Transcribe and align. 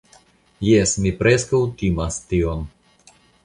Jes, 0.67 0.93
mi 1.03 1.11
preskaŭ 1.21 1.61
timas 1.85 2.21
tion. 2.33 2.69